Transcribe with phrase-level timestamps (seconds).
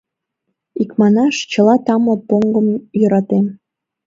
[0.83, 2.67] Икманаш, чыла тамле поҥгым
[2.99, 3.45] йӧратем.